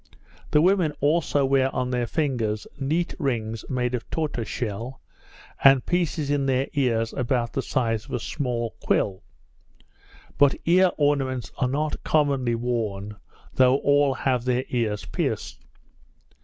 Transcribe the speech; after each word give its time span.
The 0.49 0.63
women 0.63 0.93
also 0.99 1.45
wear 1.45 1.69
on 1.75 1.91
their 1.91 2.07
fingers 2.07 2.65
neat 2.79 3.13
rings 3.19 3.63
made 3.69 3.93
of 3.93 4.09
tortoise 4.09 4.47
shell, 4.47 4.99
and 5.63 5.85
pieces 5.85 6.31
in 6.31 6.47
their 6.47 6.67
ears 6.73 7.13
about 7.13 7.53
the 7.53 7.61
size 7.61 8.05
of 8.05 8.11
a 8.13 8.19
small 8.19 8.73
quill; 8.79 9.21
but 10.39 10.55
ear 10.65 10.89
ornaments 10.97 11.51
are 11.59 11.67
not 11.69 12.01
commonly 12.03 12.55
worn, 12.55 13.15
though 13.53 13.75
all 13.77 14.15
have 14.15 14.43
their 14.45 14.63
ears 14.69 15.05
pierced. 15.05 15.63